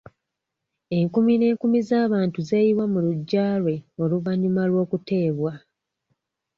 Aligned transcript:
Enkumi 0.97 1.31
n'enkumi 1.37 1.79
z'abantu 1.89 2.39
zeeyiwa 2.47 2.85
mu 2.93 2.99
luggya 3.05 3.45
lwe 3.61 3.75
oluvannyuma 4.01 4.61
lw'okuteebwa. 4.69 5.53